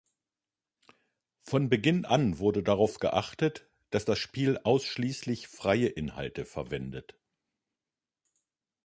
[1.43, 7.19] Von Beginn an wurde darauf geachtet, dass das Spiel ausschließlich freie Inhalte verwendet.